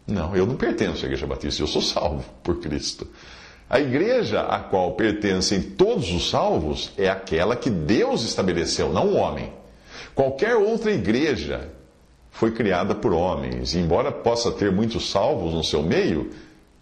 Não, 0.06 0.36
eu 0.36 0.44
não 0.44 0.56
pertenço 0.56 1.04
à 1.04 1.06
Igreja 1.06 1.26
Batista, 1.26 1.62
eu 1.62 1.66
sou 1.66 1.80
salvo 1.80 2.26
por 2.42 2.60
Cristo. 2.60 3.06
A 3.70 3.78
igreja 3.78 4.42
a 4.42 4.60
qual 4.60 4.92
pertencem 4.92 5.60
todos 5.60 6.10
os 6.10 6.30
salvos 6.30 6.90
é 6.96 7.08
aquela 7.08 7.54
que 7.54 7.68
Deus 7.68 8.22
estabeleceu, 8.22 8.90
não 8.90 9.08
o 9.08 9.16
homem. 9.16 9.52
Qualquer 10.14 10.56
outra 10.56 10.90
igreja 10.90 11.68
foi 12.30 12.50
criada 12.50 12.94
por 12.94 13.12
homens, 13.12 13.74
e 13.74 13.78
embora 13.78 14.10
possa 14.10 14.50
ter 14.50 14.72
muitos 14.72 15.10
salvos 15.10 15.52
no 15.52 15.62
seu 15.62 15.82
meio, 15.82 16.30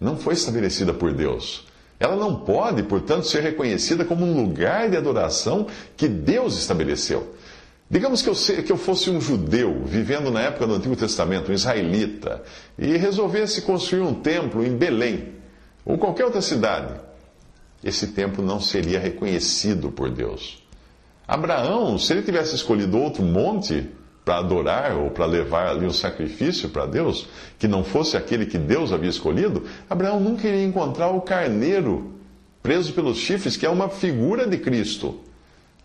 não 0.00 0.16
foi 0.16 0.35
estabelecida 0.35 0.95
por 0.95 1.12
Deus. 1.12 1.66
Ela 1.99 2.14
não 2.14 2.37
pode, 2.37 2.83
portanto, 2.85 3.26
ser 3.26 3.43
reconhecida 3.43 4.05
como 4.05 4.25
um 4.25 4.40
lugar 4.40 4.88
de 4.88 4.97
adoração 4.97 5.66
que 5.97 6.07
Deus 6.07 6.57
estabeleceu. 6.57 7.35
Digamos 7.90 8.23
que 8.23 8.28
eu, 8.28 8.35
que 8.62 8.71
eu 8.71 8.76
fosse 8.76 9.11
um 9.11 9.21
judeu 9.21 9.83
vivendo 9.85 10.31
na 10.31 10.43
época 10.43 10.66
do 10.66 10.75
Antigo 10.75 10.95
Testamento, 10.95 11.50
um 11.50 11.55
israelita, 11.55 12.43
e 12.78 12.97
resolvesse 12.97 13.62
construir 13.62 14.02
um 14.02 14.14
templo 14.14 14.64
em 14.64 14.76
Belém 14.76 15.36
ou 15.87 15.97
qualquer 15.97 16.25
outra 16.25 16.43
cidade, 16.43 16.93
esse 17.83 18.09
templo 18.09 18.45
não 18.45 18.61
seria 18.61 18.99
reconhecido 18.99 19.93
por 19.93 20.11
Deus. 20.11 20.62
Abraão, 21.26 21.97
se 21.99 22.12
ele 22.12 22.23
tivesse 22.23 22.57
escolhido 22.57 22.99
outro 22.99 23.23
monte 23.23 23.88
para 24.25 24.38
adorar 24.38 24.97
ou 24.97 25.11
para 25.11 25.25
levar 25.25 25.69
ali 25.69 25.87
um 25.87 25.93
sacrifício 25.93 26.69
para 26.69 26.87
Deus, 26.87 27.28
que 27.59 27.69
não 27.69 27.85
fosse 27.85 28.16
aquele 28.16 28.47
que 28.47 28.59
Deus 28.59 28.93
havia 28.93 29.09
escolhido, 29.09 29.62
Abraão 29.88 30.19
nunca 30.19 30.49
iria 30.49 30.64
encontrar 30.64 31.11
o 31.11 31.21
carneiro 31.21 32.12
preso 32.61 32.93
pelos 32.93 33.19
chifres, 33.19 33.57
que 33.57 33.64
é 33.64 33.71
uma 33.71 33.88
figura 33.88 34.45
de 34.45 34.59
Cristo. 34.59 35.21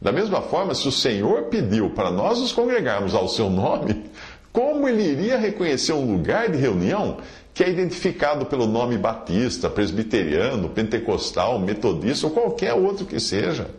Da 0.01 0.11
mesma 0.11 0.41
forma, 0.41 0.73
se 0.73 0.87
o 0.87 0.91
Senhor 0.91 1.43
pediu 1.43 1.91
para 1.91 2.09
nós 2.09 2.39
nos 2.39 2.51
congregarmos 2.51 3.13
ao 3.13 3.27
seu 3.27 3.51
nome, 3.51 4.05
como 4.51 4.89
ele 4.89 5.03
iria 5.03 5.37
reconhecer 5.37 5.93
um 5.93 6.11
lugar 6.11 6.49
de 6.49 6.57
reunião 6.57 7.17
que 7.61 7.65
é 7.65 7.69
identificado 7.69 8.47
pelo 8.47 8.65
nome 8.65 8.97
batista, 8.97 9.69
presbiteriano, 9.69 10.67
pentecostal, 10.69 11.59
metodista 11.59 12.25
ou 12.25 12.33
qualquer 12.33 12.73
outro 12.73 13.05
que 13.05 13.19
seja. 13.19 13.69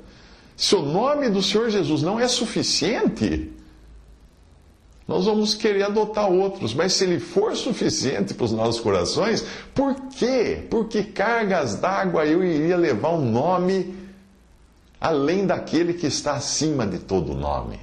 Se 0.57 0.77
o 0.77 0.83
nome 0.83 1.29
do 1.29 1.43
Senhor 1.43 1.69
Jesus 1.69 2.01
não 2.01 2.21
é 2.21 2.29
suficiente, 2.29 3.51
nós 5.09 5.25
vamos 5.25 5.57
querer 5.57 5.83
adotar 5.83 6.31
outros, 6.31 6.73
mas 6.73 6.93
se 6.93 7.03
ele 7.03 7.19
for 7.19 7.57
suficiente 7.57 8.35
para 8.35 8.45
os 8.45 8.53
nossos 8.53 8.81
corações, 8.81 9.45
por 9.75 9.97
quê? 10.11 10.65
Por 10.71 10.87
que 10.87 11.03
cargas 11.03 11.75
d'água 11.75 12.25
eu 12.25 12.45
iria 12.45 12.77
levar 12.77 13.11
um 13.11 13.29
nome 13.33 13.97
além 15.01 15.45
daquele 15.45 15.95
que 15.95 16.07
está 16.07 16.35
acima 16.35 16.87
de 16.87 17.01
todo 17.01 17.35
nome? 17.35 17.81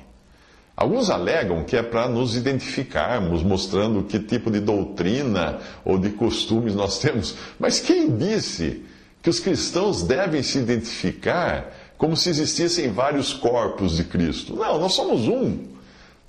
Alguns 0.79 1.09
alegam 1.09 1.65
que 1.65 1.75
é 1.75 1.83
para 1.83 2.07
nos 2.07 2.37
identificarmos, 2.37 3.43
mostrando 3.43 4.01
que 4.03 4.17
tipo 4.17 4.49
de 4.49 4.61
doutrina 4.61 5.59
ou 5.83 5.97
de 5.97 6.11
costumes 6.11 6.73
nós 6.73 6.99
temos. 6.99 7.35
Mas 7.59 7.81
quem 7.81 8.15
disse 8.15 8.85
que 9.21 9.29
os 9.29 9.41
cristãos 9.41 10.03
devem 10.03 10.41
se 10.41 10.57
identificar 10.57 11.69
como 11.97 12.15
se 12.15 12.29
existissem 12.29 12.93
vários 12.93 13.33
corpos 13.33 13.97
de 13.97 14.05
Cristo? 14.05 14.55
Não, 14.55 14.79
nós 14.79 14.93
somos 14.93 15.27
um. 15.27 15.65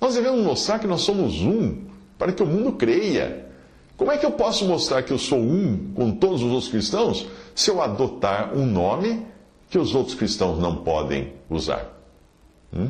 Nós 0.01 0.15
devemos 0.15 0.43
mostrar 0.45 0.79
que 0.79 0.87
nós 0.87 0.99
somos 0.99 1.35
um, 1.41 1.85
para 2.17 2.33
que 2.33 2.43
o 2.43 2.45
mundo 2.45 2.73
creia. 2.73 3.45
Como 3.95 4.11
é 4.11 4.17
que 4.17 4.25
eu 4.25 4.31
posso 4.31 4.65
mostrar 4.65 5.01
que 5.03 5.13
eu 5.13 5.17
sou 5.17 5.39
um 5.39 5.93
com 5.95 6.11
todos 6.11 6.43
os 6.43 6.51
outros 6.51 6.69
cristãos 6.69 7.25
se 7.55 7.71
eu 7.71 7.81
adotar 7.81 8.53
um 8.53 8.65
nome 8.65 9.25
que 9.69 9.79
os 9.79 9.95
outros 9.95 10.13
cristãos 10.13 10.59
não 10.59 10.83
podem 10.83 11.31
usar? 11.49 11.89
Hum? 12.73 12.89